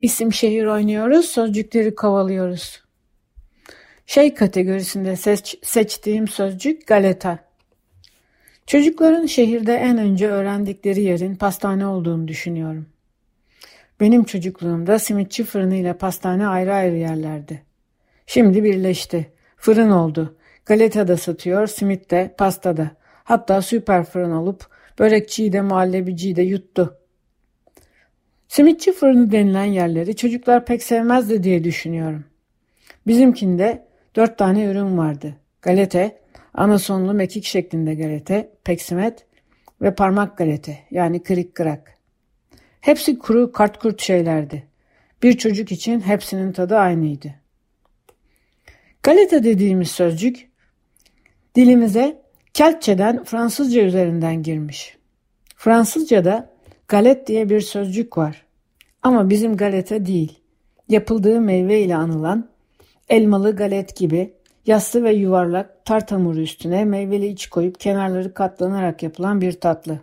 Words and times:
İsim 0.00 0.32
şehir 0.32 0.64
oynuyoruz, 0.64 1.26
sözcükleri 1.26 1.94
kovalıyoruz. 1.94 2.82
Şey 4.06 4.34
kategorisinde 4.34 5.16
seç- 5.16 5.58
seçtiğim 5.62 6.28
sözcük 6.28 6.86
galeta. 6.86 7.38
Çocukların 8.66 9.26
şehirde 9.26 9.74
en 9.74 9.98
önce 9.98 10.28
öğrendikleri 10.28 11.02
yerin 11.02 11.34
pastane 11.34 11.86
olduğunu 11.86 12.28
düşünüyorum. 12.28 12.86
Benim 14.00 14.24
çocukluğumda 14.24 14.98
simitçi 14.98 15.44
fırını 15.44 15.76
ile 15.76 15.92
pastane 15.92 16.46
ayrı 16.46 16.74
ayrı 16.74 16.96
yerlerdi. 16.96 17.62
Şimdi 18.26 18.64
birleşti. 18.64 19.32
Fırın 19.56 19.90
oldu. 19.90 20.36
Galeta 20.66 21.08
da 21.08 21.16
satıyor, 21.16 21.66
simit 21.66 22.10
de, 22.10 22.34
pasta 22.38 22.76
da. 22.76 22.90
Hatta 23.24 23.62
süper 23.62 24.04
fırın 24.04 24.32
olup 24.32 24.66
börekçiyi 24.98 25.52
de 25.52 25.60
muhallebiciyi 25.60 26.36
de 26.36 26.42
yuttu. 26.42 26.99
Simitçi 28.50 28.92
fırını 28.92 29.32
denilen 29.32 29.64
yerleri 29.64 30.16
çocuklar 30.16 30.64
pek 30.64 30.82
sevmezdi 30.82 31.42
diye 31.42 31.64
düşünüyorum. 31.64 32.24
Bizimkinde 33.06 33.86
dört 34.16 34.38
tane 34.38 34.64
ürün 34.64 34.98
vardı. 34.98 35.36
Galete, 35.62 36.18
anasonlu 36.54 37.14
mekik 37.14 37.44
şeklinde 37.44 37.94
galete, 37.94 38.50
peksimet 38.64 39.26
ve 39.82 39.94
parmak 39.94 40.38
galete 40.38 40.78
yani 40.90 41.22
kırık 41.22 41.54
kırak. 41.54 41.98
Hepsi 42.80 43.18
kuru 43.18 43.52
kartkurt 43.52 44.02
şeylerdi. 44.02 44.66
Bir 45.22 45.38
çocuk 45.38 45.72
için 45.72 46.00
hepsinin 46.00 46.52
tadı 46.52 46.76
aynıydı. 46.76 47.34
Galeta 49.02 49.44
dediğimiz 49.44 49.90
sözcük 49.90 50.50
dilimize 51.54 52.22
Keltçeden 52.54 53.24
Fransızca 53.24 53.82
üzerinden 53.82 54.42
girmiş. 54.42 54.96
Fransızca'da 55.56 56.50
galet 56.90 57.26
diye 57.26 57.48
bir 57.48 57.60
sözcük 57.60 58.18
var. 58.18 58.44
Ama 59.02 59.30
bizim 59.30 59.56
galeta 59.56 60.06
değil. 60.06 60.38
Yapıldığı 60.88 61.40
meyve 61.40 61.80
ile 61.80 61.96
anılan 61.96 62.48
elmalı 63.08 63.56
galet 63.56 63.96
gibi 63.96 64.32
yassı 64.66 65.04
ve 65.04 65.12
yuvarlak 65.12 65.84
tart 65.84 66.12
hamuru 66.12 66.40
üstüne 66.40 66.84
meyveli 66.84 67.26
iç 67.26 67.48
koyup 67.48 67.80
kenarları 67.80 68.34
katlanarak 68.34 69.02
yapılan 69.02 69.40
bir 69.40 69.52
tatlı. 69.52 69.98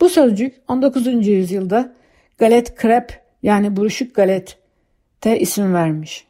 Bu 0.00 0.08
sözcük 0.08 0.62
19. 0.68 1.26
yüzyılda 1.26 1.94
galet 2.38 2.74
krep 2.74 3.22
yani 3.42 3.76
buruşuk 3.76 4.14
galette 4.14 5.40
isim 5.40 5.74
vermiş. 5.74 6.26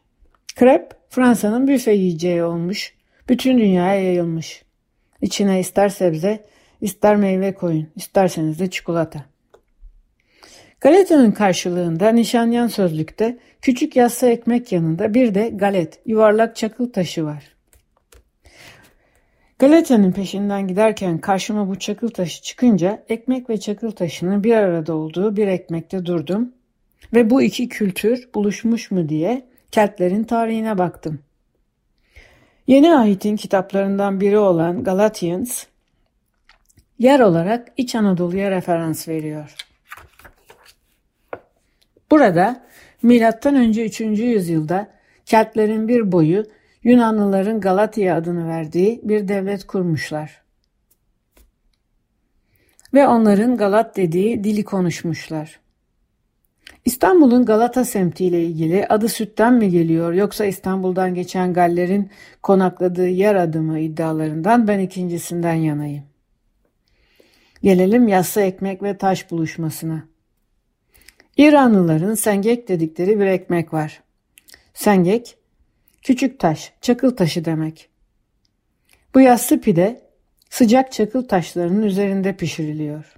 Krep 0.56 0.92
Fransa'nın 1.10 1.68
büfe 1.68 1.92
yiyeceği 1.92 2.42
olmuş, 2.42 2.94
bütün 3.28 3.58
dünyaya 3.58 4.02
yayılmış. 4.02 4.62
İçine 5.22 5.60
ister 5.60 5.88
sebze, 5.88 6.44
ister 6.80 7.16
meyve 7.16 7.54
koyun, 7.54 7.88
isterseniz 7.96 8.58
de 8.60 8.70
çikolata. 8.70 9.24
Galeta'nın 10.80 11.30
karşılığında 11.30 12.08
Nişanyan 12.08 12.66
sözlükte 12.66 13.38
küçük 13.62 13.96
yassı 13.96 14.26
ekmek 14.26 14.72
yanında 14.72 15.14
bir 15.14 15.34
de 15.34 15.48
galet, 15.48 16.00
yuvarlak 16.06 16.56
çakıl 16.56 16.92
taşı 16.92 17.24
var. 17.24 17.44
Galeta'nın 19.58 20.12
peşinden 20.12 20.68
giderken 20.68 21.18
karşıma 21.18 21.68
bu 21.68 21.78
çakıl 21.78 22.08
taşı 22.08 22.42
çıkınca 22.42 23.04
ekmek 23.08 23.50
ve 23.50 23.60
çakıl 23.60 23.90
taşının 23.90 24.44
bir 24.44 24.54
arada 24.54 24.94
olduğu 24.94 25.36
bir 25.36 25.46
ekmekte 25.46 26.06
durdum 26.06 26.52
ve 27.14 27.30
bu 27.30 27.42
iki 27.42 27.68
kültür 27.68 28.28
buluşmuş 28.34 28.90
mu 28.90 29.08
diye 29.08 29.48
Keltlerin 29.70 30.24
tarihine 30.24 30.78
baktım. 30.78 31.18
Yeni 32.66 32.94
ahitin 32.94 33.36
kitaplarından 33.36 34.20
biri 34.20 34.38
olan 34.38 34.84
Galatians 34.84 35.64
yer 36.98 37.20
olarak 37.20 37.68
İç 37.76 37.94
Anadolu'ya 37.94 38.50
referans 38.50 39.08
veriyor. 39.08 39.67
Burada 42.10 42.64
milattan 43.02 43.54
önce 43.54 43.86
3. 43.86 44.00
yüzyılda 44.00 44.88
Keltlerin 45.26 45.88
bir 45.88 46.12
boyu 46.12 46.44
Yunanlıların 46.84 47.60
Galatya 47.60 48.16
adını 48.16 48.48
verdiği 48.48 49.00
bir 49.04 49.28
devlet 49.28 49.66
kurmuşlar. 49.66 50.42
Ve 52.94 53.06
onların 53.06 53.56
Galat 53.56 53.96
dediği 53.96 54.44
dili 54.44 54.64
konuşmuşlar. 54.64 55.60
İstanbul'un 56.84 57.44
Galata 57.44 57.84
semtiyle 57.84 58.44
ilgili 58.44 58.86
adı 58.86 59.08
sütten 59.08 59.54
mi 59.54 59.70
geliyor 59.70 60.12
yoksa 60.12 60.44
İstanbul'dan 60.44 61.14
geçen 61.14 61.52
Galler'in 61.52 62.10
konakladığı 62.42 63.08
yer 63.08 63.34
adı 63.34 63.62
mı 63.62 63.78
iddialarından 63.78 64.68
ben 64.68 64.78
ikincisinden 64.78 65.54
yanayım. 65.54 66.04
Gelelim 67.62 68.08
yassı 68.08 68.40
ekmek 68.40 68.82
ve 68.82 68.96
taş 68.98 69.30
buluşmasına. 69.30 70.04
İranlıların 71.38 72.14
sengek 72.14 72.68
dedikleri 72.68 73.20
bir 73.20 73.26
ekmek 73.26 73.72
var. 73.72 74.02
Sengek, 74.74 75.36
küçük 76.02 76.38
taş, 76.38 76.72
çakıl 76.80 77.16
taşı 77.16 77.44
demek. 77.44 77.88
Bu 79.14 79.20
yassı 79.20 79.60
pide 79.60 80.00
sıcak 80.50 80.92
çakıl 80.92 81.28
taşlarının 81.28 81.82
üzerinde 81.82 82.36
pişiriliyor. 82.36 83.14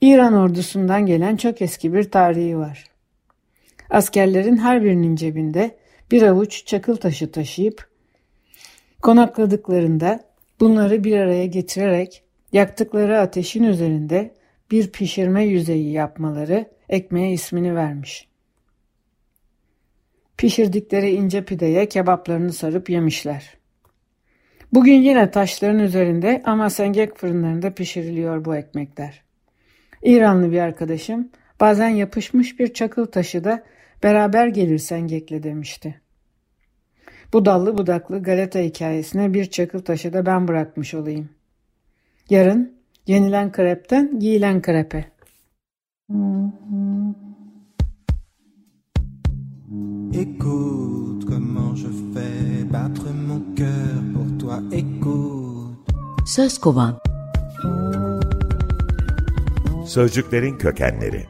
İran 0.00 0.34
ordusundan 0.34 1.06
gelen 1.06 1.36
çok 1.36 1.62
eski 1.62 1.94
bir 1.94 2.10
tarihi 2.10 2.58
var. 2.58 2.84
Askerlerin 3.90 4.56
her 4.56 4.84
birinin 4.84 5.16
cebinde 5.16 5.76
bir 6.10 6.22
avuç 6.22 6.66
çakıl 6.66 6.96
taşı 6.96 7.32
taşıyıp 7.32 7.88
konakladıklarında 9.02 10.24
bunları 10.60 11.04
bir 11.04 11.16
araya 11.16 11.46
getirerek 11.46 12.22
yaktıkları 12.52 13.20
ateşin 13.20 13.64
üzerinde 13.64 14.34
bir 14.70 14.90
pişirme 14.90 15.44
yüzeyi 15.44 15.92
yapmaları 15.92 16.66
ekmeğe 16.90 17.32
ismini 17.32 17.74
vermiş. 17.76 18.28
Pişirdikleri 20.36 21.10
ince 21.10 21.44
pideye 21.44 21.88
kebaplarını 21.88 22.52
sarıp 22.52 22.90
yemişler. 22.90 23.54
Bugün 24.72 25.02
yine 25.02 25.30
taşların 25.30 25.78
üzerinde 25.78 26.42
ama 26.44 26.70
sengek 26.70 27.16
fırınlarında 27.16 27.74
pişiriliyor 27.74 28.44
bu 28.44 28.56
ekmekler. 28.56 29.22
İranlı 30.02 30.52
bir 30.52 30.58
arkadaşım 30.58 31.30
bazen 31.60 31.88
yapışmış 31.88 32.58
bir 32.58 32.74
çakıl 32.74 33.06
taşı 33.06 33.44
da 33.44 33.64
beraber 34.02 34.46
gelir 34.46 34.78
sengekle 34.78 35.42
demişti. 35.42 36.00
Bu 37.32 37.44
dallı 37.44 37.78
budaklı 37.78 38.22
Galata 38.22 38.58
hikayesine 38.58 39.34
bir 39.34 39.44
çakıl 39.44 39.80
taşı 39.80 40.12
da 40.12 40.26
ben 40.26 40.48
bırakmış 40.48 40.94
olayım. 40.94 41.28
Yarın 42.30 42.74
yenilen 43.06 43.52
krepten 43.52 44.18
giyilen 44.20 44.62
krepe. 44.62 45.04
Écoute 46.10 46.79
Söz 56.30 56.58
kovan. 56.58 56.98
Sözcüklerin 59.86 60.58
kökenleri. 60.58 61.26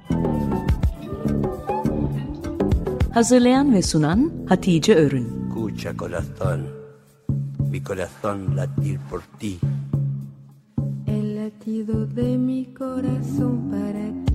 Hazırlayan 3.14 3.75
ve 3.75 3.82
sunan 3.82 4.32
Hatice 4.48 4.94
Örün. 4.94 5.40
Escucha 5.48 5.96
corazón, 5.96 6.60
mi 7.70 7.82
corazón 7.82 8.56
latir 8.56 8.98
por 9.10 9.22
ti. 9.38 9.58
El 11.06 11.36
latido 11.36 12.06
de 12.06 12.36
mi 12.38 12.75
corazón 12.75 13.70
para 13.70 14.25
ti. 14.25 14.29